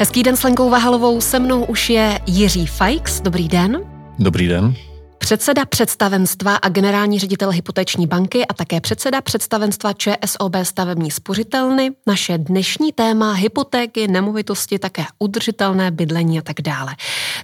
[0.00, 3.20] Hezký den s Lenkou Vahalovou, se mnou už je Jiří Fajks.
[3.20, 3.80] Dobrý den.
[4.18, 4.74] Dobrý den.
[5.18, 11.90] Předseda představenstva a generální ředitel hypoteční banky a také předseda představenstva ČSOB stavební spořitelny.
[12.06, 16.96] Naše dnešní téma hypotéky, nemovitosti, také udržitelné bydlení a tak dále.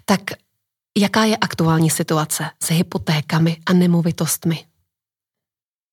[0.05, 0.21] Tak
[0.99, 4.65] jaká je aktuální situace s hypotékami a nemovitostmi?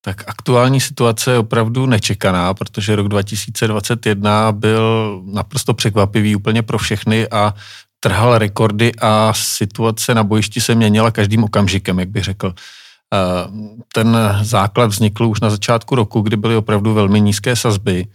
[0.06, 7.28] Tak aktuální situace je opravdu nečekaná, protože rok 2021 byl naprosto překvapivý úplně pro všechny
[7.30, 7.54] a
[8.00, 12.54] trhal rekordy a situace na bojišti se měnila každým okamžikem, jak bych řekl.
[13.94, 18.08] Ten základ vznikl už na začátku roku, kdy byly opravdu velmi nízké sazby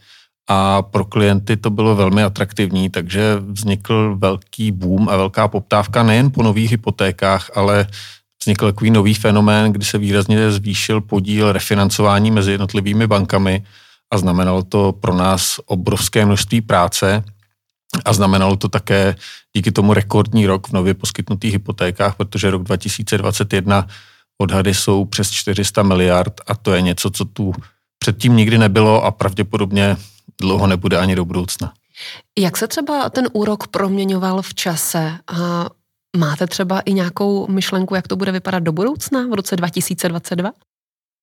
[0.48, 6.30] a pro klienty to bylo velmi atraktivní, takže vznikl velký boom a velká poptávka nejen
[6.30, 7.86] po nových hypotékách, ale
[8.48, 13.64] vznikl takový nový fenomén, kdy se výrazně zvýšil podíl refinancování mezi jednotlivými bankami
[14.10, 17.24] a znamenalo to pro nás obrovské množství práce
[18.04, 19.16] a znamenalo to také
[19.56, 23.86] díky tomu rekordní rok v nově poskytnutých hypotékách, protože rok 2021
[24.40, 27.52] odhady jsou přes 400 miliard a to je něco, co tu
[27.98, 29.96] předtím nikdy nebylo a pravděpodobně
[30.40, 31.72] dlouho nebude ani do budoucna.
[32.38, 35.18] Jak se třeba ten úrok proměňoval v čase?
[35.28, 35.66] A
[36.16, 40.50] máte třeba i nějakou myšlenku, jak to bude vypadat do budoucna v roce 2022?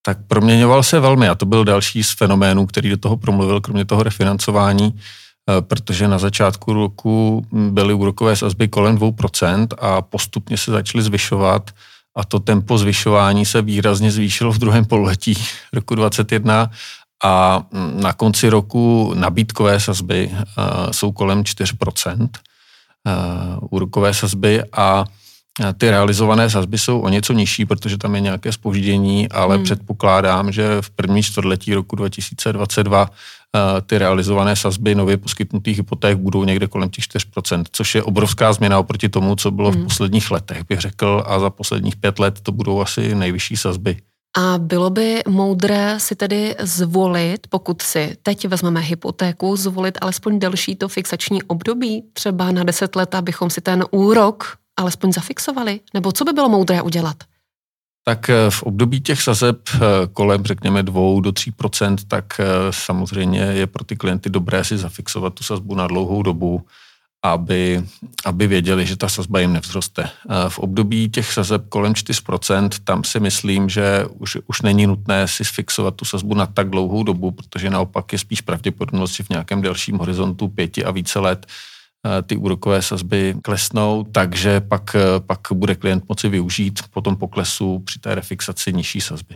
[0.06, 3.84] Tak proměňoval se velmi a to byl další z fenoménů, který do toho promluvil, kromě
[3.84, 10.70] toho refinancování, eh, protože na začátku roku byly úrokové sazby kolem 2% a postupně se
[10.70, 11.70] začaly zvyšovat
[12.16, 15.34] a to tempo zvyšování se výrazně zvýšilo v druhém pololetí
[15.72, 16.70] roku 2021
[17.24, 17.62] a
[17.94, 22.28] na konci roku nabídkové sazby uh, jsou kolem 4%, uh,
[23.70, 25.04] úrokové sazby a
[25.78, 29.64] ty realizované sazby jsou o něco nižší, protože tam je nějaké spoždění, ale hmm.
[29.64, 33.08] předpokládám, že v první čtvrtletí roku 2022 uh,
[33.86, 38.78] ty realizované sazby nově poskytnutých hypoték budou někde kolem těch 4%, což je obrovská změna
[38.78, 39.80] oproti tomu, co bylo hmm.
[39.80, 43.96] v posledních letech, bych řekl, a za posledních pět let to budou asi nejvyšší sazby.
[44.38, 50.76] A bylo by moudré si tedy zvolit, pokud si teď vezmeme hypotéku, zvolit alespoň delší
[50.76, 55.80] to fixační období, třeba na 10 let, abychom si ten úrok alespoň zafixovali?
[55.94, 57.16] Nebo co by bylo moudré udělat?
[58.04, 59.78] Tak eh, v období těch sazeb eh,
[60.12, 65.34] kolem, řekněme, 2 do 3% tak eh, samozřejmě je pro ty klienty dobré si zafixovat
[65.34, 66.66] tu sazbu na dlouhou dobu
[67.32, 67.84] aby,
[68.24, 70.10] aby věděli, že ta sazba jim nevzroste.
[70.48, 75.44] V období těch sazeb kolem 4%, tam si myslím, že už, už není nutné si
[75.44, 79.62] fixovat tu sazbu na tak dlouhou dobu, protože naopak je spíš pravděpodobnost, že v nějakém
[79.62, 81.46] delším horizontu pěti a více let
[82.26, 87.98] ty úrokové sazby klesnou, takže pak, pak bude klient moci využít po tom poklesu při
[87.98, 89.34] té refixaci nižší sazby.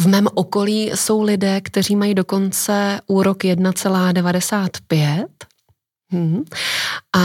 [0.00, 5.24] V mém okolí jsou lidé, kteří mají dokonce úrok 1,95
[6.10, 6.44] Hmm.
[7.16, 7.20] A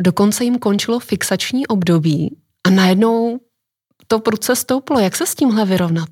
[0.00, 2.36] dokonce jim končilo fixační období
[2.66, 3.40] a najednou
[4.06, 5.00] to prudce stouplo.
[5.00, 6.08] Jak se s tímhle vyrovnat?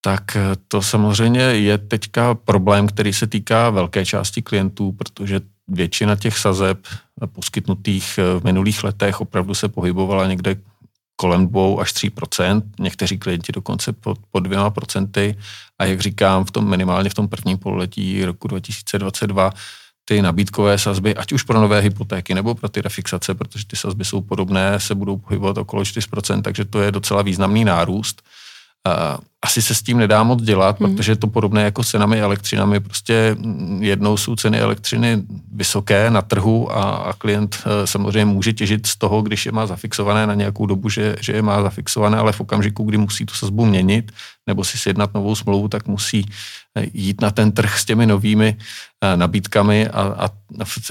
[0.00, 6.16] Tak eh, to samozřejmě je teďka problém, který se týká velké části klientů, protože většina
[6.16, 6.86] těch sazeb
[7.32, 10.56] poskytnutých eh, v minulých letech opravdu se pohybovala někde
[11.16, 15.38] kolem 2 až 3% někteří klienti dokonce pod, pod 2 procenty.
[15.78, 19.52] A jak říkám, v tom minimálně v tom prvním pololetí roku 2022
[20.04, 24.04] ty nabídkové sazby, ať už pro nové hypotéky nebo pro ty refixace, protože ty sazby
[24.04, 28.22] jsou podobné, se budou pohybovat okolo 4%, takže to je docela významný nárůst.
[29.44, 30.96] Asi se s tím nedá moc dělat, hmm.
[30.96, 32.80] protože je to podobné jako s cenami elektřinami.
[32.80, 33.36] Prostě
[33.80, 35.22] jednou jsou ceny elektřiny
[35.52, 39.66] vysoké na trhu a, a klient e, samozřejmě může těžit z toho, když je má
[39.66, 43.34] zafixované na nějakou dobu, že, že je má zafixované, ale v okamžiku, kdy musí tu
[43.34, 44.12] sazbu měnit
[44.46, 46.26] nebo si sjednat novou smlouvu, tak musí
[46.92, 50.28] jít na ten trh s těmi novými eh, nabídkami a, a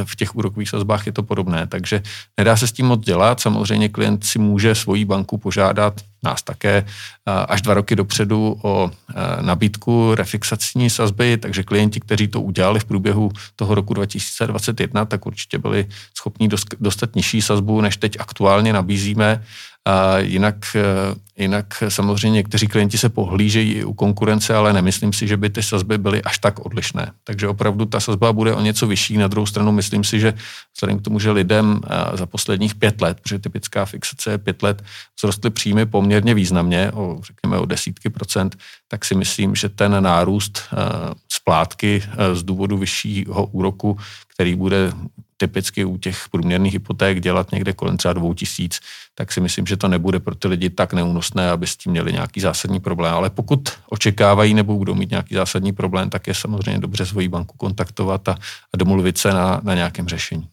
[0.03, 1.67] v těch úrokových sazbách je to podobné.
[1.67, 2.01] Takže
[2.37, 3.39] nedá se s tím moc dělat.
[3.39, 8.91] Samozřejmě klient si může svoji banku požádat, nás také, eh, až dva roky dopředu o
[8.91, 15.25] eh, nabídku refixační sazby, takže klienti, kteří to udělali v průběhu toho roku 2021, tak
[15.25, 15.85] určitě byli
[16.17, 16.49] schopni
[16.79, 19.43] dostat nižší sazbu, než teď aktuálně nabízíme.
[19.85, 25.27] A jinak, eh, jinak samozřejmě někteří klienti se pohlížejí i u konkurence, ale nemyslím si,
[25.27, 27.11] že by ty sazby byly až tak odlišné.
[27.23, 29.17] Takže opravdu ta sazba bude o něco vyšší.
[29.17, 30.33] Na druhou stranu myslím si, že
[30.75, 34.63] vzhledem k tomu, že lidem eh, za posledních pět let, protože typická fixace je pět
[34.63, 34.83] let,
[35.15, 38.57] vzrostly příjmy poměrně významně, o, řekněme o desítky procent,
[38.87, 40.63] tak si myslím, že ten nárůst
[41.43, 43.97] splátky eh, z důvodu vyššího úroku,
[44.33, 44.91] který bude
[45.37, 48.79] typicky u těch průměrných hypoték dělat někde kolem třeba dvou tisíc,
[49.15, 52.13] tak si myslím, že to nebude pro ty lidi tak neúnosné, aby s tím měli
[52.13, 53.13] nějaký zásadní problém.
[53.13, 57.57] Ale pokud očekávají nebo budou mít nějaký zásadní problém, tak je samozřejmě dobře svoji banku
[57.57, 58.35] kontaktovat a,
[58.73, 60.49] a domluvit se na, na nějakém řešení.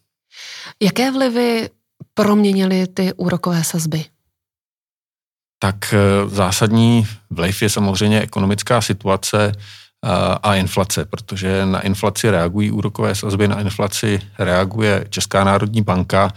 [0.82, 1.70] Jaké vlivy
[2.14, 4.04] proměnily ty úrokové sazby?
[5.58, 9.52] Tak eh, zásadní vliv je samozřejmě ekonomická situace
[10.42, 16.32] a inflace, protože na inflaci reagují úrokové sazby, na inflaci reaguje Česká národní banka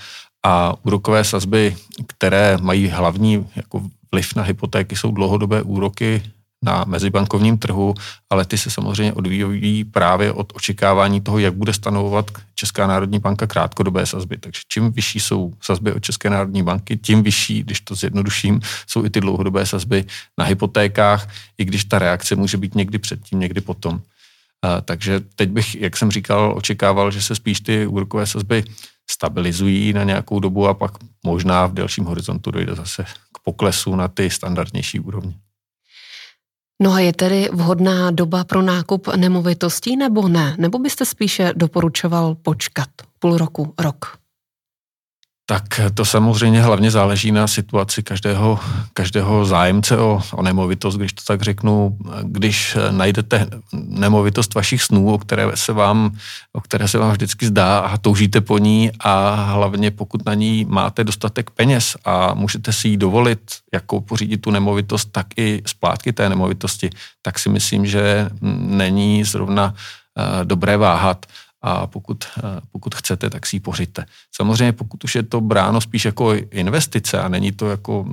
[0.46, 1.76] a úrokové sazby,
[2.08, 3.82] které mají hlavní jako
[4.12, 6.24] vliv na hypotéky, jsou dlouhodobé úroky
[6.64, 7.94] na mezibankovním trhu,
[8.30, 13.48] ale ty se samozřejmě odvíjí právě od očekávání toho, jak bude stanovovat Česká národní banka
[13.48, 14.38] krátkodobé sazby.
[14.38, 19.06] Takže čím vyšší jsou sazby od České národní banky, tím vyšší, když to zjednoduším, jsou
[19.06, 20.06] i ty dlouhodobé sazby
[20.38, 24.02] na hypotékách, i když ta reakce může být někdy předtím, někdy potom.
[24.86, 28.64] Takže teď bych, jak jsem říkal, očekával, že se spíš ty úrokové sazby
[29.12, 30.92] stabilizují na nějakou dobu a pak
[31.24, 35.34] možná v delším horizontu dojde zase k poklesu na ty standardnější úrovně.
[36.84, 40.56] No a je tedy vhodná doba pro nákup nemovitostí nebo ne?
[40.60, 42.90] Nebo byste spíše doporučoval počkat
[43.20, 44.23] půl roku, rok?
[45.46, 45.64] Tak
[45.94, 48.60] to samozřejmě hlavně záleží na situaci každého,
[48.94, 51.98] každého zájemce o, o nemovitost, když to tak řeknu.
[52.24, 56.16] Když najdete nemovitost vašich snů, o které se vám,
[56.54, 60.66] o které se vám vždycky zdá a toužíte po ní a hlavně pokud na ní
[60.70, 63.40] máte dostatek peněz a můžete si ji dovolit,
[63.74, 66.90] jako pořídit tu nemovitost, tak i splátky té nemovitosti,
[67.22, 68.30] tak si myslím, že
[68.60, 71.26] není zrovna uh, dobré váhat
[71.64, 74.06] a pokud, eh, pokud chcete, tak si ji pořiďte.
[74.36, 78.06] Samozřejmě pokud už je to bráno spíš jako investice a není to jako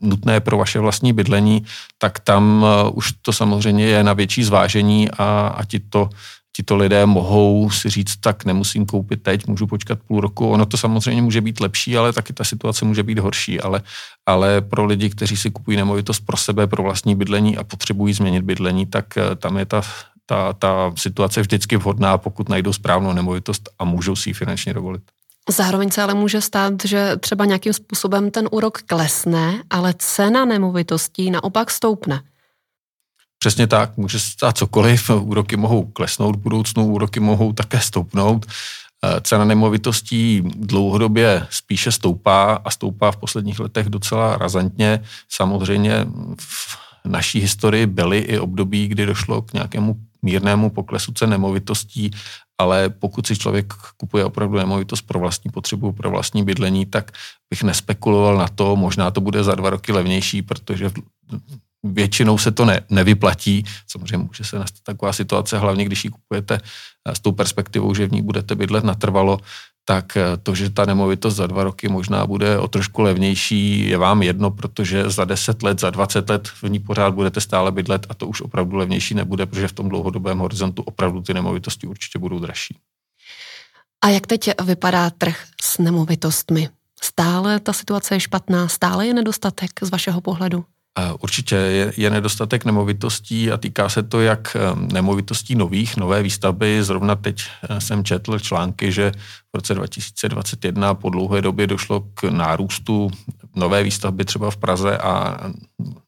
[0.00, 1.64] nutné pro vaše vlastní bydlení,
[1.98, 6.08] tak tam eh, už to samozřejmě je na větší zvážení a, a ti to,
[6.56, 10.50] tito lidé mohou si říct, tak nemusím koupit teď, můžu počkat půl roku.
[10.50, 13.60] Ono to samozřejmě může být lepší, ale taky ta situace může být horší.
[13.60, 13.82] Ale,
[14.26, 18.42] ale pro lidi, kteří si kupují nemovitost pro sebe, pro vlastní bydlení a potřebují změnit
[18.42, 19.82] bydlení, tak eh, tam je ta
[20.26, 24.74] ta, ta situace je vždycky vhodná, pokud najdou správnou nemovitost a můžou si ji finančně
[24.74, 25.02] dovolit.
[25.50, 31.30] Zároveň se ale může stát, že třeba nějakým způsobem ten úrok klesne, ale cena nemovitostí
[31.30, 32.22] naopak stoupne.
[33.38, 38.46] Přesně tak, může se stát cokoliv, úroky mohou klesnout v budoucnu, úroky mohou také stoupnout.
[39.04, 45.00] Eh, cena nemovitostí dlouhodobě spíše stoupá a stoupá v posledních letech docela razantně.
[45.28, 46.06] Samozřejmě
[46.40, 52.10] v naší historii byly i období, kdy došlo k nějakému mírnému poklesu cen nemovitostí,
[52.58, 57.12] ale pokud si člověk kupuje opravdu nemovitost pro vlastní potřebu, pro vlastní bydlení, tak
[57.50, 60.90] bych nespekuloval na to, možná to bude za dva roky levnější, protože
[61.84, 63.64] většinou se to ne, nevyplatí.
[63.86, 66.60] Samozřejmě může se nastat taková situace, hlavně když ji kupujete
[67.08, 69.38] s tou perspektivou, že v ní budete bydlet natrvalo,
[69.84, 73.98] tak eh, to, že ta nemovitost za dva roky možná bude o trošku levnější, je
[73.98, 78.06] vám jedno, protože za 10 let, za 20 let v ní pořád budete stále bydlet
[78.08, 82.18] a to už opravdu levnější nebude, protože v tom dlouhodobém horizontu opravdu ty nemovitosti určitě
[82.18, 82.78] budou dražší.
[84.04, 86.68] A jak teď vypadá trh s nemovitostmi?
[87.02, 90.64] Stále ta situace je špatná, stále je nedostatek z vašeho pohledu?
[91.20, 96.84] Určitě je, je nedostatek nemovitostí a týká se to jak nemovitostí nových, nové výstavby.
[96.84, 99.12] Zrovna teď eh, jsem četl články, že
[99.52, 103.10] v roce 2021 po dlouhé době došlo k nárůstu
[103.56, 105.38] nové výstavby třeba v Praze a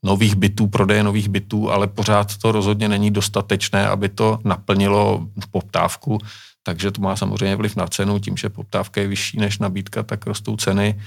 [0.02, 6.18] nových bytů, prodeje nových bytů, ale pořád to rozhodně není dostatečné, aby to naplnilo poptávku.
[6.62, 10.26] Takže to má samozřejmě vliv na cenu, tím, že poptávka je vyšší než nabídka, tak
[10.26, 11.00] rostou ceny.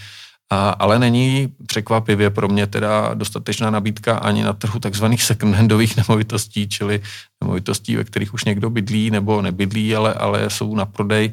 [0.50, 6.70] A, ale není překvapivě pro mě teda dostatečná nabídka ani na trhu takzvaných second-handových nemovitostí,
[6.70, 7.02] čili
[7.42, 11.32] nemovitostí, ve kterých už někdo bydlí nebo nebydlí, ale, ale jsou na prodej.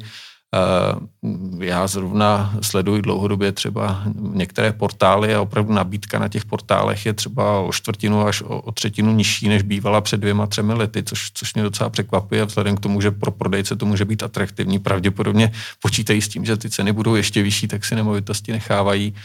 [0.55, 7.13] Eh, já zrovna sleduji dlouhodobě třeba některé portály a opravdu nabídka na těch portálech je
[7.13, 11.31] třeba o čtvrtinu až o, o třetinu nižší, než bývala před dvěma, třemi lety, což,
[11.33, 14.79] což mě docela překvapuje vzhledem k tomu, že pro prodejce to může být atraktivní.
[14.79, 15.51] Pravděpodobně
[15.81, 19.15] počítají s tím, že ty ceny budou ještě vyšší, tak si nemovitosti nechávají.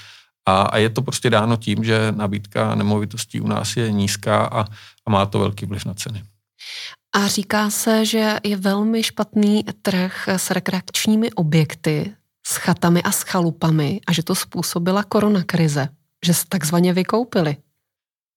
[0.47, 4.65] A, a je to prostě dáno tím, že nabídka nemovitostí u nás je nízká a,
[5.07, 6.23] a má to velký vliv na ceny.
[7.15, 12.15] A říká se, že je velmi špatný trh s rekreačními objekty,
[12.47, 15.89] s chatami a s chalupami a že to způsobila koronakrize,
[16.27, 17.57] že se takzvaně vykoupili.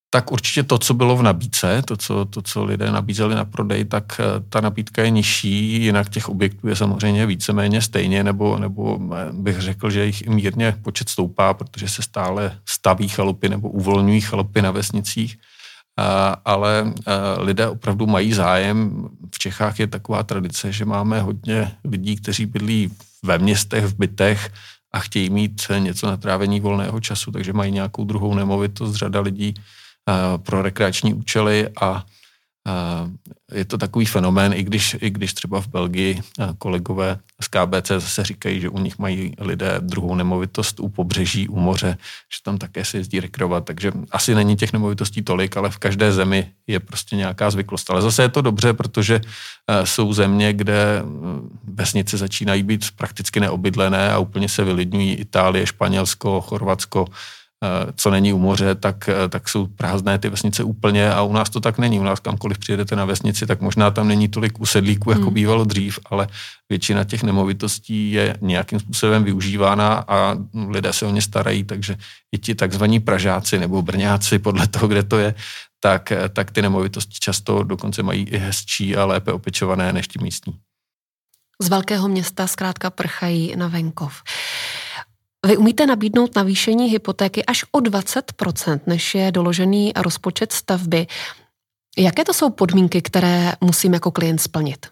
[0.09, 3.85] Tak určitě to, co bylo v nabídce, to co, to, co lidé nabízeli na prodej,
[3.85, 8.99] tak eh, ta nabídka je nižší, jinak těch objektů je samozřejmě víceméně stejně, nebo, nebo
[9.15, 14.21] eh, bych řekl, že jich mírně počet stoupá, protože se stále staví chalupy nebo uvolňují
[14.21, 15.37] chalupy na vesnicích
[16.45, 16.93] ale
[17.37, 19.07] lidé opravdu mají zájem.
[19.35, 22.91] V Čechách je taková tradice, že máme hodně lidí, kteří bydlí
[23.23, 24.51] ve městech, v bytech
[24.93, 29.53] a chtějí mít něco na trávení volného času, takže mají nějakou druhou nemovitost, řada lidí
[30.37, 32.05] pro rekreační účely a
[33.53, 36.21] je to takový fenomén, i když, i když třeba v Belgii
[36.57, 41.59] kolegové z KBC zase říkají, že u nich mají lidé druhou nemovitost u pobřeží, u
[41.59, 41.97] moře,
[42.35, 46.11] že tam také se jezdí rekreovat, takže asi není těch nemovitostí tolik, ale v každé
[46.11, 47.89] zemi je prostě nějaká zvyklost.
[47.89, 49.21] Ale zase je to dobře, protože
[49.83, 51.03] jsou země, kde
[51.63, 57.05] vesnice začínají být prakticky neobydlené a úplně se vylidňují Itálie, Španělsko, Chorvatsko,
[57.95, 61.49] co není u moře, tak, eh, tak jsou prázdné ty vesnice úplně a u nás
[61.49, 61.99] to tak není.
[61.99, 65.33] U nás kamkoliv přijedete na vesnici, tak možná tam není tolik usedlíků, jako hmm.
[65.33, 66.27] bývalo dřív, ale
[66.69, 70.35] většina těch nemovitostí je nějakým způsobem využívána a
[70.69, 71.97] lidé se o ně starají, takže
[72.31, 75.35] i ti takzvaní Pražáci nebo Brňáci, podle toho, kde to je,
[75.79, 80.19] tak, eh, tak ty nemovitosti často dokonce mají i hezčí a lépe opečované než ti
[80.21, 80.53] místní.
[81.61, 84.23] Z velkého města zkrátka prchají na venkov.
[85.45, 91.07] Vy umíte nabídnout navýšení hypotéky až o 20%, než je doložený rozpočet stavby.
[91.97, 94.87] Jaké to jsou podmínky, které musím jako klient splnit?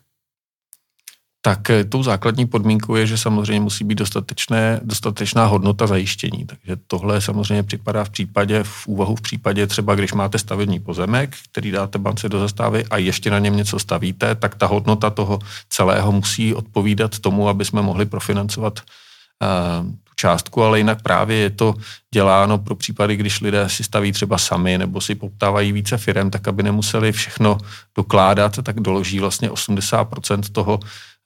[1.45, 6.45] tak eh, tou základní podmínkou je, že samozřejmě musí být dostatečné, dostatečná hodnota zajištění.
[6.45, 11.35] Takže tohle samozřejmě připadá v případě, v úvahu v případě třeba, když máte stavební pozemek,
[11.51, 15.39] který dáte bance do zastávy a ještě na něm něco stavíte, tak ta hodnota toho
[15.69, 21.73] celého musí odpovídat tomu, aby jsme mohli profinancovat uh, částku, ale jinak právě je to
[22.13, 26.47] děláno pro případy, když lidé si staví třeba sami nebo si poptávají více firm, tak
[26.47, 27.57] aby nemuseli všechno
[27.97, 30.79] dokládat, tak doloží vlastně 80% toho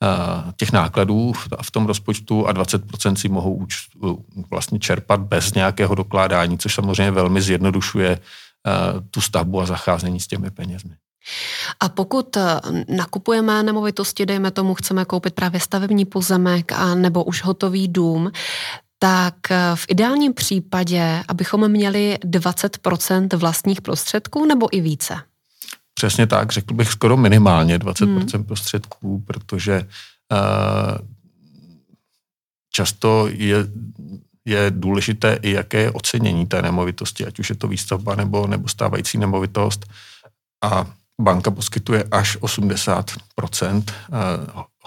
[0.04, 0.08] eh,
[0.58, 3.66] těch nákladů v tom rozpočtu a 20% si mohou
[4.50, 8.22] vlastně čerpat bez nějakého dokládání, což samozřejmě velmi zjednodušuje eh,
[9.12, 10.96] tu stavbu a zacházení s těmi penězmi.
[11.80, 17.44] A pokud eh, nakupujeme nemovitosti, dejme tomu, chceme koupit právě stavební pozemek a nebo už
[17.44, 18.32] hotový dům,
[19.00, 25.16] tak eh, v ideálním případě, abychom měli 20% vlastních prostředků nebo i více?
[25.94, 28.44] Přesně tak, řekl bych skoro minimálně 20% hmm.
[28.44, 29.88] prostředků, protože
[30.32, 31.08] uh,
[32.72, 33.58] často je,
[34.46, 38.68] je důležité i jaké je ocenění té nemovitosti, ať už je to výstavba nebo, nebo
[38.68, 39.86] stávající nemovitost.
[40.62, 40.86] A
[41.22, 43.84] banka poskytuje až 80%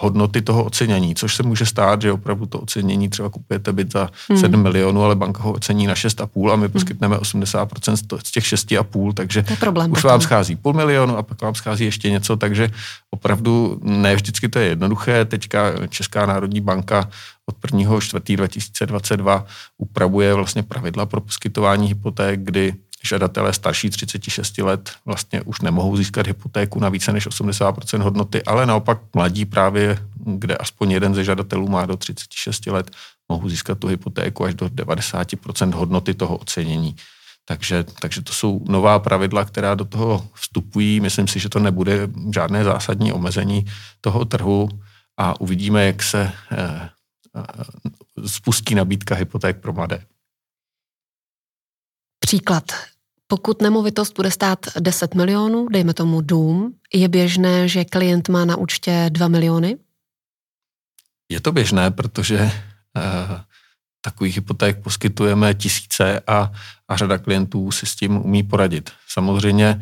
[0.01, 4.09] hodnoty toho ocenění, což se může stát, že opravdu to ocenění třeba kupujete byt za
[4.29, 4.39] hmm.
[4.39, 6.71] 7 milionů, ale banka ho ocení na 6,5 a my hmm.
[6.71, 10.11] poskytneme 80% z těch 6,5, takže to je problém už potom.
[10.11, 12.71] vám schází půl milionu a pak vám schází ještě něco, takže
[13.11, 15.25] opravdu ne vždycky to je jednoduché.
[15.25, 17.09] Teďka Česká národní banka
[17.45, 17.99] od 1.
[17.99, 18.35] 4.
[18.35, 19.45] 2022
[19.77, 22.73] upravuje vlastně pravidla pro poskytování hypoték, kdy
[23.03, 28.65] žadatelé starší 36 let vlastně už nemohou získat hypotéku na více než 80% hodnoty, ale
[28.65, 32.91] naopak mladí právě, kde aspoň jeden ze žadatelů má do 36 let,
[33.29, 36.95] mohou získat tu hypotéku až do 90% hodnoty toho ocenění.
[37.45, 40.99] Takže, takže to jsou nová pravidla, která do toho vstupují.
[40.99, 43.65] Myslím si, že to nebude žádné zásadní omezení
[44.01, 44.69] toho trhu
[45.17, 46.89] a uvidíme, jak se eh,
[47.35, 50.03] eh, spustí nabídka hypoték pro mladé.
[52.31, 52.63] Příklad.
[53.27, 58.55] Pokud nemovitost bude stát 10 milionů, dejme tomu dům, je běžné, že klient má na
[58.55, 59.77] účtě 2 miliony?
[61.31, 63.39] Je to běžné, protože uh,
[64.01, 66.51] takových hypoték poskytujeme tisíce a,
[66.87, 68.91] a řada klientů si s tím umí poradit.
[69.07, 69.81] Samozřejmě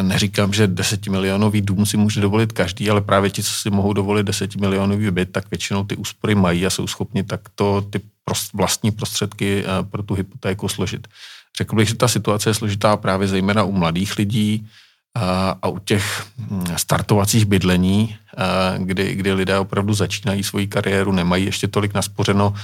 [0.00, 3.70] uh, neříkám, že 10 milionový dům si může dovolit každý, ale právě ti, co si
[3.70, 8.00] mohou dovolit 10 milionový byt, tak většinou ty úspory mají a jsou schopni takto ty
[8.54, 11.08] vlastní prostředky uh, pro tu hypotéku složit.
[11.58, 14.68] Řekl bych, že ta situace je složitá právě zejména u mladých lidí
[15.14, 21.12] a, a u těch hm, startovacích bydlení, a, kdy, kdy lidé opravdu začínají svoji kariéru,
[21.12, 22.54] nemají ještě tolik naspořeno.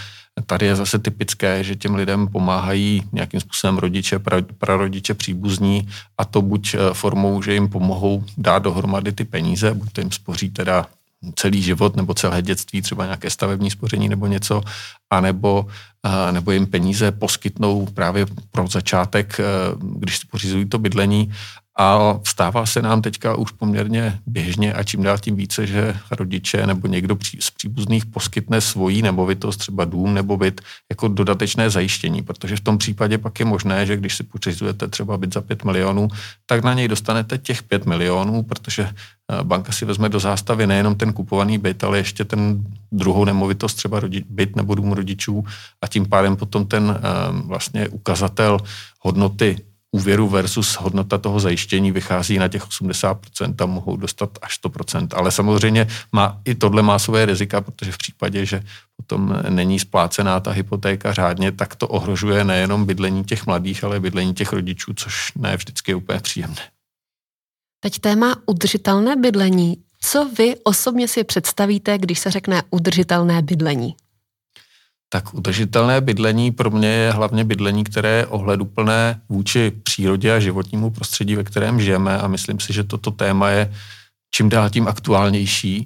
[0.46, 5.88] Tady je zase typické, že těm lidem pomáhají nějakým způsobem rodiče, pra, prarodiče, příbuzní
[6.18, 10.50] a to buď formou, že jim pomohou dát dohromady ty peníze, buď to jim spoří
[10.50, 10.86] teda
[11.34, 14.62] celý život nebo celé dětství, třeba nějaké stavební spoření nebo něco,
[15.10, 15.66] anebo,
[16.30, 19.44] nebo jim peníze poskytnou právě pro začátek, e,
[19.98, 21.32] když si pořizují to bydlení.
[21.80, 26.66] A stává se nám teďka už poměrně běžně a čím dál tím více, že rodiče
[26.66, 30.60] nebo někdo z příbuzných poskytne svoji nemovitost, třeba dům nebo byt,
[30.90, 35.18] jako dodatečné zajištění, protože v tom případě pak je možné, že když si pořizujete třeba
[35.18, 36.08] byt za 5 milionů,
[36.46, 38.94] tak na něj dostanete těch 5 milionů, protože eh,
[39.42, 44.00] banka si vezme do zástavy nejenom ten kupovaný byt, ale ještě ten druhou nemovitost, třeba
[44.28, 45.44] byt nebo dům rodičů
[45.82, 47.00] a tím pádem potom ten eh,
[47.46, 48.58] vlastně ukazatel
[49.00, 49.56] hodnoty
[49.92, 55.08] úvěru versus hodnota toho zajištění vychází na těch 80% a mohou dostat až 100%.
[55.14, 58.62] Ale samozřejmě má, i tohle má své rizika, protože v případě, že
[58.96, 64.34] potom není splácená ta hypotéka řádně, tak to ohrožuje nejenom bydlení těch mladých, ale bydlení
[64.34, 66.62] těch rodičů, což ne vždycky je úplně příjemné.
[67.80, 69.76] Teď téma udržitelné bydlení.
[70.00, 73.96] Co vy osobně si představíte, když se řekne udržitelné bydlení?
[75.08, 80.90] Tak udržitelné bydlení pro mě je hlavně bydlení, které je ohleduplné vůči přírodě a životnímu
[80.90, 83.74] prostředí, ve kterém žijeme a myslím si, že toto téma je
[84.30, 85.84] čím dál tím aktuálnější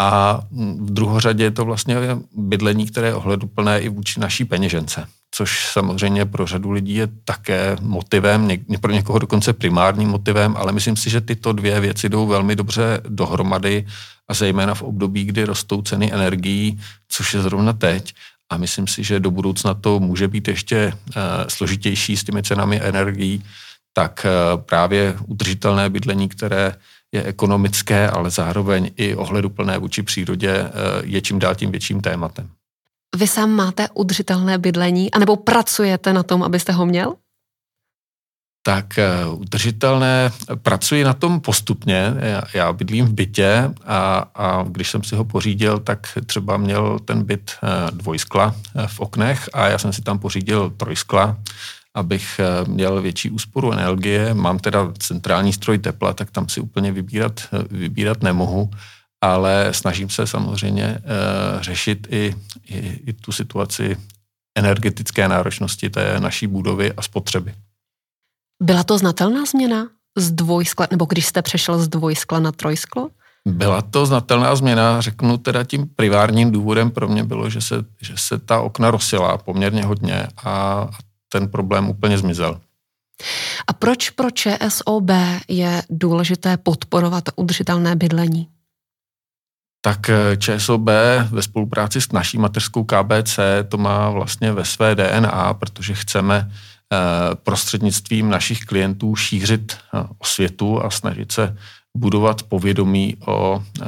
[0.00, 0.40] a
[0.80, 1.96] v druhořadě je to vlastně
[2.32, 7.76] bydlení, které je ohleduplné i vůči naší peněžence, což samozřejmě pro řadu lidí je také
[7.80, 8.48] motivem,
[8.80, 13.00] pro někoho dokonce primárním motivem, ale myslím si, že tyto dvě věci jdou velmi dobře
[13.08, 13.86] dohromady
[14.28, 18.14] a zejména v období, kdy rostou ceny energií, což je zrovna teď,
[18.52, 22.80] a myslím si, že do budoucna to může být ještě uh, složitější s těmi cenami
[22.82, 23.44] energií,
[23.92, 26.76] tak uh, právě udržitelné bydlení, které
[27.12, 30.68] je ekonomické, ale zároveň i ohleduplné vůči přírodě, uh,
[31.04, 32.48] je čím dál tím větším tématem.
[33.16, 37.14] Vy sám máte udržitelné bydlení, anebo pracujete na tom, abyste ho měl?
[38.62, 40.30] tak eh, udržitelné,
[40.62, 45.24] pracuji na tom postupně, já, já bydlím v bytě a, a když jsem si ho
[45.24, 50.02] pořídil, tak třeba měl ten byt eh, dvojskla eh, v oknech a já jsem si
[50.02, 51.36] tam pořídil trojskla,
[51.94, 54.34] abych měl větší úsporu energie.
[54.34, 57.40] Mám teda centrální stroj tepla, tak tam si úplně vybírat,
[57.70, 58.70] vybírat nemohu,
[59.22, 60.98] ale snažím se samozřejmě
[61.60, 62.34] řešit i,
[62.68, 63.96] i, i tu situaci
[64.58, 67.54] energetické náročnosti té naší budovy a spotřeby.
[68.62, 73.08] Byla to znatelná změna z dvojskla, nebo když jste přešel z dvojskla na trojsklo?
[73.48, 78.14] Byla to znatelná změna, řeknu teda tím privárním důvodem pro mě bylo, že se, že
[78.16, 80.88] se ta okna rozsila poměrně hodně a
[81.28, 82.60] ten problém úplně zmizel.
[83.66, 85.10] A proč pro ČSOB
[85.48, 88.48] je důležité podporovat udržitelné bydlení?
[89.84, 90.86] Tak eh, ČSOB
[91.30, 96.50] ve spolupráci s naší mateřskou KBC to má vlastně ve své DNA, protože chceme
[96.92, 101.56] Eh, prostřednictvím našich klientů šířit eh, osvětu a snažit se
[101.96, 103.86] budovat povědomí o eh,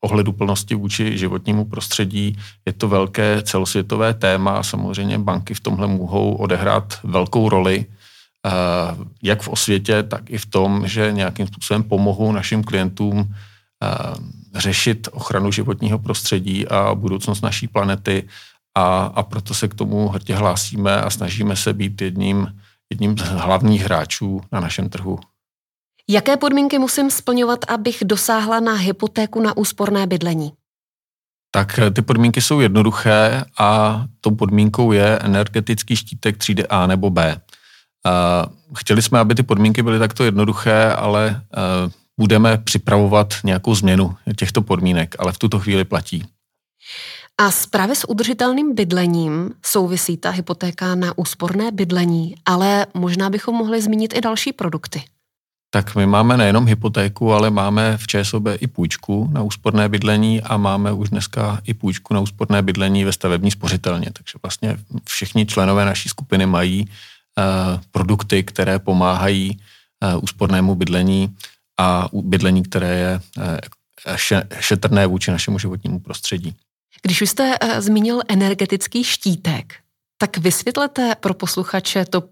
[0.00, 2.38] ohleduplnosti vůči životnímu prostředí.
[2.66, 7.86] Je to velké celosvětové téma a samozřejmě banky v tomhle mohou odehrát velkou roli,
[9.22, 13.34] jak v osvětě, tak i v tom, že nějakým způsobem pomohou našim klientům
[14.58, 18.28] řešit ochranu životního prostředí a budoucnost naší planety
[18.74, 23.22] a, a proto se k tomu hrdě hlásíme a snažíme se být jedním, jedním z
[23.22, 25.18] hlavních hráčů na našem trhu.
[26.10, 30.52] Jaké podmínky musím splňovat, abych dosáhla na hypotéku na úsporné bydlení?
[31.50, 37.10] Tak eh, ty podmínky jsou jednoduché a tou podmínkou je energetický štítek třídy A nebo
[37.10, 37.40] B.
[38.76, 44.62] Chtěli jsme, aby ty podmínky byly takto jednoduché, ale eh, budeme připravovat nějakou změnu těchto
[44.62, 46.24] podmínek, ale v tuto chvíli platí.
[47.40, 53.54] A s právě s udržitelným bydlením souvisí ta hypotéka na úsporné bydlení, ale možná bychom
[53.54, 55.02] mohli zmínit i další produkty.
[55.70, 60.56] Tak my máme nejenom hypotéku, ale máme v ČSOB i půjčku na úsporné bydlení a
[60.56, 64.06] máme už dneska i půjčku na úsporné bydlení ve stavební spořitelně.
[64.12, 69.58] Takže vlastně všichni členové naší skupiny mají uh, produkty, které pomáhají
[70.14, 71.36] uh, úspornému bydlení
[71.78, 74.16] a bydlení, které je uh,
[74.60, 76.54] šetrné vůči našemu životnímu prostředí.
[77.02, 79.74] Když už jste uh, zmínil energetický štítek,
[80.18, 82.22] tak vysvětlete pro posluchače to,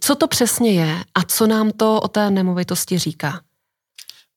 [0.00, 3.40] co to přesně je a co nám to o té nemovitosti říká.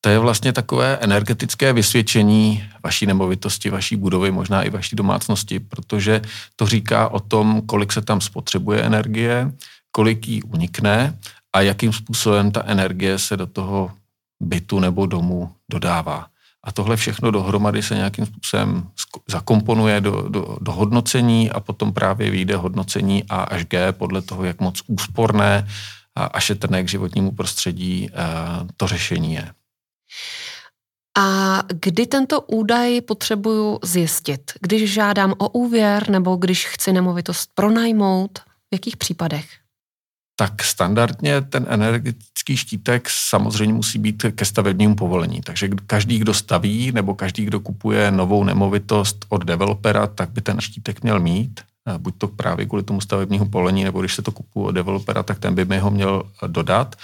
[0.01, 6.21] To je vlastně takové energetické vysvědčení vaší nemovitosti, vaší budovy, možná i vaší domácnosti, protože
[6.55, 9.51] to říká o tom, kolik se tam spotřebuje energie,
[9.91, 11.17] kolik jí unikne
[11.53, 13.91] a jakým způsobem ta energie se do toho
[14.39, 16.27] bytu nebo domu dodává.
[16.63, 18.89] A tohle všechno dohromady se nějakým způsobem
[19.29, 24.43] zakomponuje do, do, do hodnocení a potom právě vyjde hodnocení A až G podle toho,
[24.43, 25.67] jak moc úsporné
[26.15, 28.17] a, a šetrné k životnímu prostředí eh,
[28.77, 29.51] to řešení je.
[31.17, 34.51] A kdy tento údaj potřebuju zjistit?
[34.61, 38.39] Když žádám o úvěr nebo když chci nemovitost pronajmout?
[38.39, 39.47] V jakých případech?
[40.39, 45.41] tak standardně ten energetický štítek samozřejmě musí být ke stavebnímu povolení.
[45.41, 50.61] Takže každý, kdo staví nebo každý, kdo kupuje novou nemovitost od developera, tak by ten
[50.61, 51.61] štítek měl mít.
[51.97, 55.39] Buď to právě kvůli tomu stavebnímu povolení, nebo když se to kupuje od developera, tak
[55.39, 56.95] ten by mi ho měl dodat.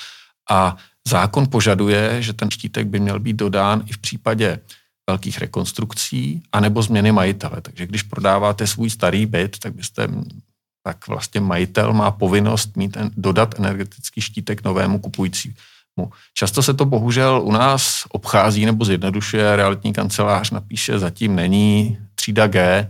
[0.52, 0.78] A
[1.08, 4.60] zákon požaduje, že ten štítek by měl být dodán i v případě
[5.10, 7.62] velkých rekonstrukcí anebo změny majitele.
[7.62, 10.08] Takže když prodáváte svůj starý byt, tak byste
[10.84, 15.56] tak vlastně majitel má povinnost mít dodat energetický štítek novému kupujícímu.
[16.34, 22.48] Často se to bohužel u nás obchází nebo zjednodušuje, realitní kancelář napíše zatím není třída
[22.48, 22.90] G, eh,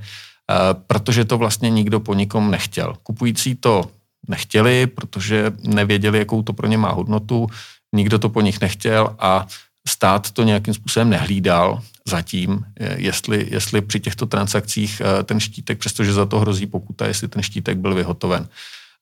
[0.87, 2.95] protože to vlastně nikdo po nikom nechtěl.
[3.03, 3.91] Kupující to
[4.27, 7.47] nechtěli, protože nevěděli, jakou to pro ně má hodnotu,
[7.95, 9.47] nikdo to po nich nechtěl a
[9.87, 16.13] stát to nějakým způsobem nehlídal zatím, jestli, jestli při těchto transakcích eh, ten štítek, přestože
[16.13, 18.47] za to hrozí pokuta, jestli ten štítek byl vyhotoven.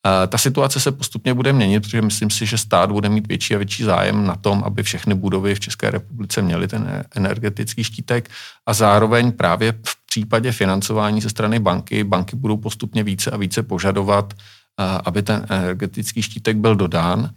[0.08, 3.56] Eh, ta situace se postupně bude měnit, protože myslím si, že stát bude mít větší
[3.56, 8.30] a větší zájem na tom, aby všechny budovy v České republice měly ten energetický štítek
[8.66, 13.64] a zároveň právě v případě financování ze strany banky, banky budou postupně více a více
[13.64, 17.30] požadovat, eh, aby ten energetický štítek byl dodán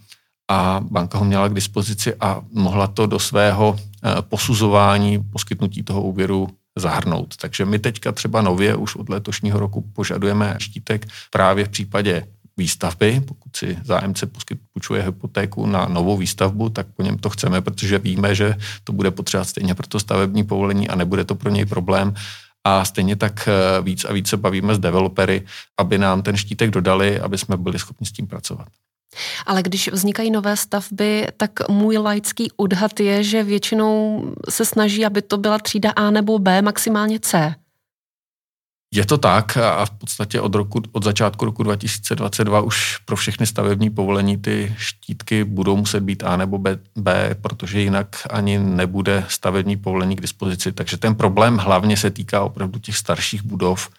[0.50, 3.78] a banka ho měla k dispozici a mohla to do svého
[4.20, 7.36] posuzování, poskytnutí toho úvěru zahrnout.
[7.36, 13.20] Takže my teďka třeba nově už od letošního roku požadujeme štítek právě v případě výstavby.
[13.20, 14.26] Pokud si zájemce
[14.72, 19.10] půjčuje hypotéku na novou výstavbu, tak po něm to chceme, protože víme, že to bude
[19.10, 22.14] potřebovat stejně pro to stavební povolení a nebude to pro něj problém.
[22.66, 25.42] A stejně tak eh, víc a víc se bavíme s developery,
[25.78, 28.68] aby nám ten štítek dodali, aby jsme byli schopni s tím pracovat.
[29.46, 35.22] Ale když vznikají nové stavby, tak můj laický odhad je, že většinou se snaží, aby
[35.22, 37.54] to byla třída A nebo B, maximálně C.
[38.94, 43.46] Je to tak a v podstatě od, roku, od začátku roku 2022 už pro všechny
[43.46, 49.24] stavební povolení ty štítky budou muset být A nebo B, B, protože jinak ani nebude
[49.28, 50.72] stavební povolení k dispozici.
[50.72, 53.90] Takže ten problém hlavně se týká opravdu těch starších budov,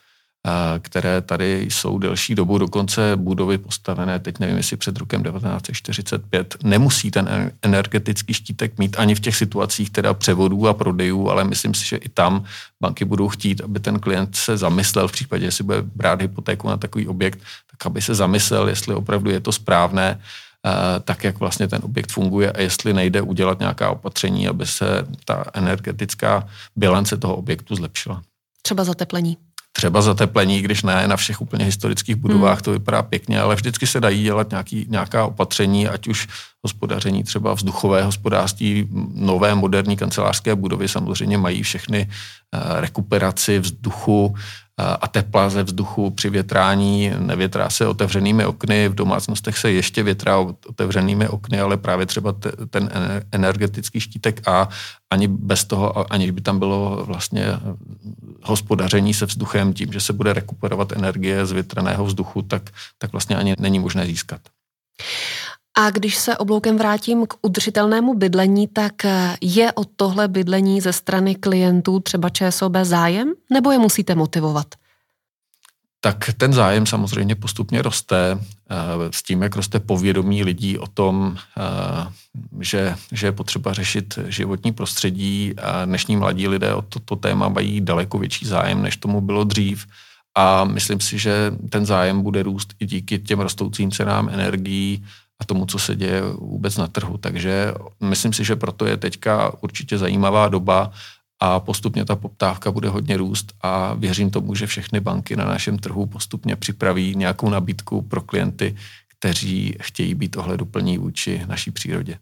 [0.80, 7.12] které tady jsou delší dobu, dokonce budovy postavené, teď nevím, jestli před rokem 1945, nemusí
[7.12, 11.86] ten energetický štítek mít ani v těch situacích teda převodů a prodejů, ale myslím si,
[11.86, 12.44] že i tam
[12.82, 16.78] banky budou chtít, aby ten klient se zamyslel v případě, jestli bude brát hypotéku na
[16.78, 17.40] takový objekt,
[17.72, 20.20] tak aby se zamyslel, jestli opravdu je to správné,
[21.04, 25.46] tak, jak vlastně ten objekt funguje a jestli nejde udělat nějaká opatření, aby se ta
[25.54, 28.22] energetická bilance toho objektu zlepšila.
[28.62, 29.38] Třeba zateplení
[29.76, 32.64] třeba zateplení, když ne na všech úplně historických budovách, hmm.
[32.64, 36.28] to vypadá pěkně, ale vždycky se dají dělat nějaký, nějaká opatření, ať už
[36.66, 44.34] hospodaření třeba vzduchové hospodářství, nové moderní kancelářské budovy samozřejmě mají všechny uh, rekuperaci vzduchu,
[44.78, 47.12] a tepla ze vzduchu při větrání.
[47.20, 52.36] Nevětrá se otevřenými okny, v domácnostech se ještě větrá otevřenými okny, ale právě třeba
[52.70, 52.90] ten
[53.32, 54.70] energetický štítek A,
[55.10, 57.46] ani bez toho, aniž by tam bylo vlastně
[58.44, 63.36] hospodaření se vzduchem tím, že se bude rekuperovat energie z větraného vzduchu, tak, tak vlastně
[63.36, 64.42] ani není možné získat.
[65.78, 68.94] A když se obloukem vrátím k udržitelnému bydlení, tak
[69.42, 74.68] je o tohle bydlení ze strany klientů třeba ČSOB zájem, nebo je musíte motivovat?
[76.06, 78.76] Tak ten zájem samozřejmě postupně roste eh,
[79.12, 82.12] s tím, jak roste povědomí lidí o tom, eh,
[82.62, 85.54] že, že je potřeba řešit životní prostředí.
[85.62, 89.86] A dnešní mladí lidé o toto téma mají daleko větší zájem, než tomu bylo dřív.
[90.36, 95.06] A myslím si, že ten zájem bude růst i díky těm rostoucím cenám energií
[95.40, 97.18] a tomu, co se děje vůbec na trhu.
[97.18, 100.92] Takže myslím si, že proto je teďka určitě zajímavá doba
[101.40, 105.78] a postupně ta poptávka bude hodně růst a věřím tomu, že všechny banky na našem
[105.78, 108.76] trhu postupně připraví nějakou nabídku pro klienty,
[109.20, 112.18] kteří chtějí být ohleduplní vůči naší přírodě.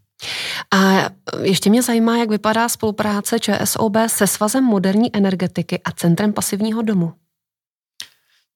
[0.71, 1.09] A
[1.41, 7.13] ještě mě zajímá, jak vypadá spolupráce ČSOB se Svazem moderní energetiky a Centrem pasivního domu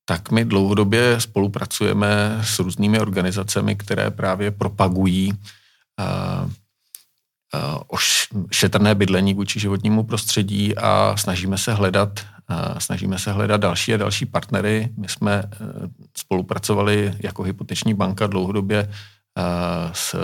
[0.10, 6.52] tak my dlouhodobě spolupracujeme s různými organizacemi, které právě propagují uh,
[7.91, 8.00] uh,
[8.52, 13.98] šetrné bydlení vůči životnímu prostředí a snažíme se hledat uh, snažíme se hledat další a
[13.98, 14.89] další partnery.
[14.98, 15.43] My jsme
[16.17, 18.91] spolupracovali jako hypoteční banka dlouhodobě
[19.93, 20.15] s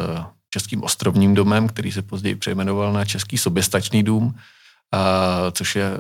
[0.50, 4.36] Českým ostrovním domem, který se později přejmenoval na Český soběstačný dům,
[5.52, 5.92] což je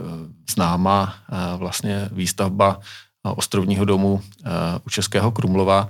[0.49, 1.15] známá
[1.57, 2.79] vlastně výstavba
[3.23, 4.49] ostrovního domu eh,
[4.85, 5.89] u Českého Krumlova,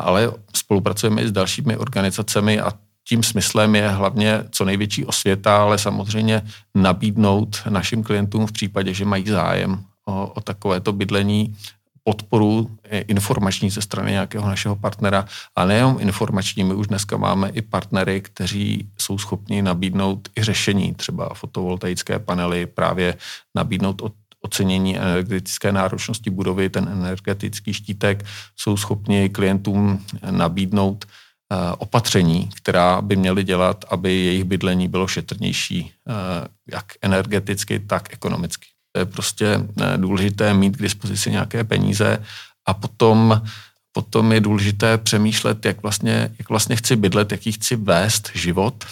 [0.00, 2.72] ale spolupracujeme i s dalšími organizacemi a
[3.08, 6.42] tím smyslem je hlavně co největší osvěta, ale samozřejmě
[6.74, 11.56] nabídnout našim klientům v případě, že mají zájem o, o takovéto bydlení,
[12.04, 15.26] podporu informační ze strany nějakého našeho partnera.
[15.56, 20.94] A nejenom informační, my už dneska máme i partnery, kteří jsou schopni nabídnout i řešení,
[20.94, 23.14] třeba fotovoltaické panely, právě
[23.54, 24.12] nabídnout od
[24.46, 28.24] ocenění energetické náročnosti budovy, ten energetický štítek,
[28.56, 29.98] jsou schopni klientům
[30.30, 37.80] nabídnout eh, opatření, která by měly dělat, aby jejich bydlení bylo šetrnější, eh, jak energeticky,
[37.80, 38.66] tak ekonomicky.
[38.92, 42.22] To je prostě eh, důležité mít k dispozici nějaké peníze
[42.66, 43.42] a potom
[43.96, 48.84] potom je důležité přemýšlet, jak vlastně, jak vlastně chci bydlet, jaký chci vést život.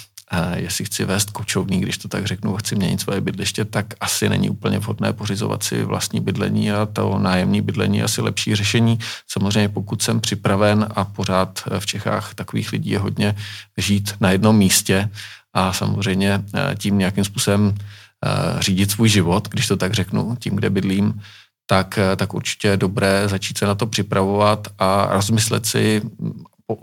[0.55, 4.51] Jestli chci vést kočovný, když to tak řeknu, chci měnit svoje bydliště, tak asi není
[4.51, 8.99] úplně vhodné pořizovat si vlastní bydlení a to nájemní bydlení asi lepší řešení.
[9.29, 13.35] Samozřejmě pokud jsem připraven a pořád v Čechách takových lidí je hodně
[13.77, 15.11] žít na jednom místě
[15.55, 20.57] a samozřejmě eh, tím nějakým způsobem eh, řídit svůj život, když to tak řeknu, tím,
[20.57, 21.21] kde bydlím,
[21.67, 26.03] tak, eh, tak určitě je dobré začít se na to připravovat a rozmyslet si,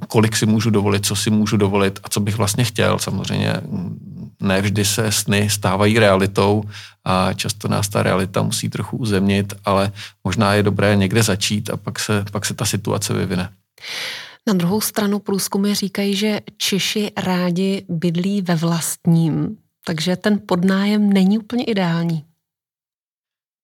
[0.08, 3.00] kolik si můžu dovolit, co si můžu dovolit a co bych vlastně chtěl.
[3.00, 3.54] Samozřejmě
[4.40, 6.64] ne vždy se sny stávají realitou
[7.04, 9.92] a často nás ta realita musí trochu uzemnit, ale
[10.24, 13.50] možná je dobré někde začít a pak se, pak se ta situace vyvine.
[14.48, 21.38] Na druhou stranu průzkumy říkají, že Češi rádi bydlí ve vlastním, takže ten podnájem není
[21.38, 22.24] úplně ideální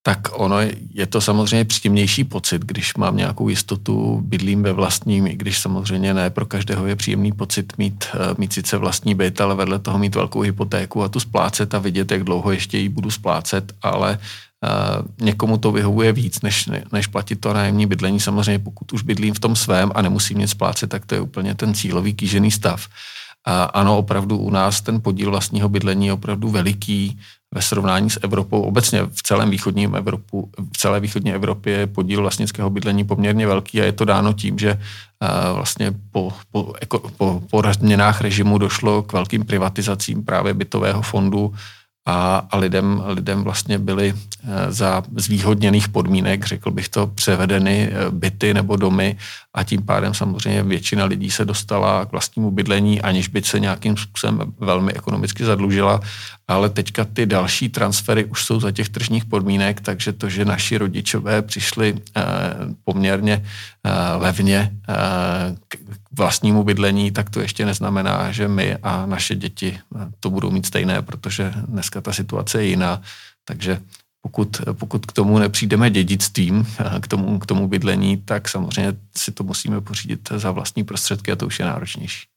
[0.08, 0.56] tak ono
[0.94, 6.14] je to samozřejmě příjemnější pocit, když mám nějakou jistotu, bydlím ve vlastním, i když samozřejmě
[6.14, 10.00] ne pro každého je příjemný pocit mít, eh, mít sice vlastní byt, ale vedle toho
[10.00, 14.20] mít velkou hypotéku a tu splácet a vidět, jak dlouho ještě ji budu splácet, ale
[14.58, 18.20] Uh, někomu to vyhovuje víc, než, než platit to nájemní bydlení.
[18.20, 21.54] Samozřejmě pokud už bydlím v tom svém a nemusím nic splácet, tak to je úplně
[21.54, 22.88] ten cílový kýžený stav.
[23.46, 27.20] A ano, opravdu u nás ten podíl vlastního bydlení je opravdu veliký
[27.56, 28.62] ve srovnání s Evropou.
[28.62, 33.82] Obecně v celém východním Evropu, v celé východní Evropě je podíl vlastnického bydlení poměrně velký
[33.82, 34.80] a je to dáno tím, že
[35.54, 36.74] vlastně po, po,
[37.18, 41.54] po, po změnách režimu došlo k velkým privatizacím právě bytového fondu
[42.08, 48.12] a, a lidem, lidem vlastně byly eh, za zvýhodněných podmínek, řekl bych to, převedeny eh,
[48.12, 49.18] byty nebo domy
[49.58, 53.98] a tím pádem samozřejmě většina lidí se dostala k vlastnímu bydlení, aniž by se nějakým
[53.98, 56.02] způsobem velmi ekonomicky zadlužila,
[56.48, 60.78] ale teďka ty další transfery už jsou za těch tržních podmínek, takže to, že naši
[60.78, 62.24] rodičové přišli eh,
[62.84, 63.44] poměrně
[64.18, 64.72] levně
[65.68, 65.78] k
[66.18, 69.80] vlastnímu bydlení, tak to ještě neznamená, že my a naše děti
[70.20, 73.02] to budou mít stejné, protože dneska ta situace je jiná.
[73.46, 73.80] Takže
[74.28, 76.68] pokud, pokud k tomu nepřijdeme dědictvím,
[77.02, 81.36] k tomu, k tomu bydlení, tak samozřejmě si to musíme pořídit za vlastní prostředky a
[81.36, 82.28] to už je náročnější.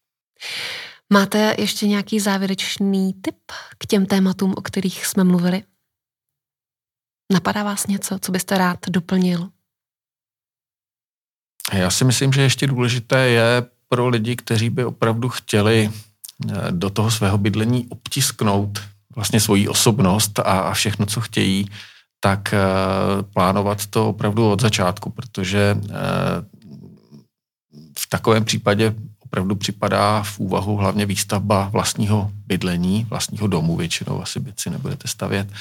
[1.13, 3.39] Máte ještě nějaký závěrečný tip
[3.79, 5.63] k těm tématům, o kterých jsme mluvili?
[7.33, 9.49] Napadá vás něco, co byste rád doplnil?
[11.73, 16.91] Já si myslím, že ještě důležité je pro lidi, kteří by opravdu chtěli eh, do
[16.91, 18.81] toho svého bydlení obtisknout
[19.21, 21.69] vlastně svoji osobnost a, všechno, co chtějí,
[22.21, 22.59] tak eh,
[23.33, 25.93] plánovat to opravdu od začátku, protože eh,
[27.99, 34.41] v takovém případě opravdu připadá v úvahu hlavně výstavba vlastního bydlení, vlastního domu, většinou asi
[34.41, 35.53] byt si nebudete stavět,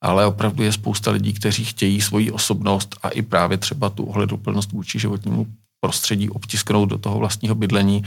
[0.00, 4.72] ale opravdu je spousta lidí, kteří chtějí svoji osobnost a i právě třeba tu ohleduplnost
[4.72, 5.46] vůči životnímu
[5.80, 8.04] prostředí obtisknout do toho vlastního bydlení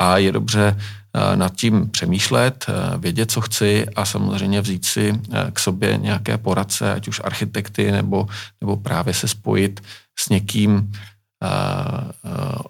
[0.00, 5.12] a je dobře eh, nad tím přemýšlet, eh, vědět, co chci a samozřejmě vzít si
[5.12, 8.28] eh, k sobě nějaké poradce, ať už architekty nebo,
[8.60, 9.80] nebo právě se spojit
[10.18, 10.92] s někým,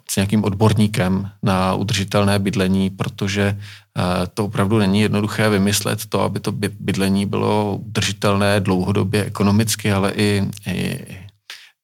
[0.09, 3.59] s nějakým odborníkem na udržitelné bydlení, protože
[4.33, 10.43] to opravdu není jednoduché vymyslet to, aby to bydlení bylo udržitelné dlouhodobě ekonomicky, ale i,
[10.67, 11.05] i,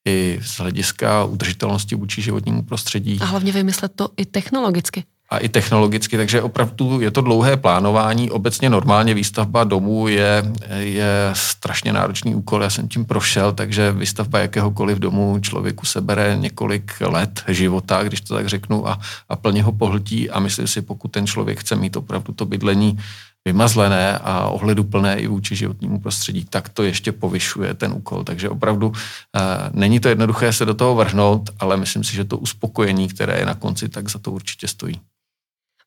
[0.08, 3.20] i z hlediska udržitelnosti vůči životnímu prostředí.
[3.22, 8.32] A hlavně vymyslet to i technologicky a i technologicky, takže opravdu je to dlouhé plánování.
[8.32, 10.44] Obecně normálně výstavba domů je,
[10.80, 16.92] je strašně náročný úkol, já jsem tím prošel, takže výstavba jakéhokoliv domu člověku sebere několik
[17.02, 21.08] let života, když to tak řeknu, a, a plně ho pohltí a myslím si, pokud
[21.08, 22.98] ten člověk chce mít opravdu to bydlení
[23.46, 28.24] vymazlené a ohleduplné i vůči životnímu prostředí, tak to ještě povyšuje ten úkol.
[28.24, 29.40] Takže opravdu e,
[29.72, 33.46] není to jednoduché se do toho vrhnout, ale myslím si, že to uspokojení, které je
[33.46, 35.00] na konci, tak za to určitě stojí.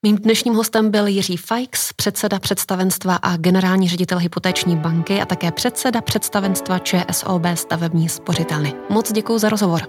[0.03, 5.53] Mým dnešním hostem byl Jiří Fajks, předseda představenstva a generální ředitel hypotéční banky a také
[5.53, 8.75] předseda představenstva ČSOB stavební spořitelny.
[8.91, 9.81] Moc děkuji za rozhovor.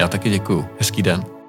[0.00, 0.64] Já taky děkuji.
[0.78, 1.41] Hezký den.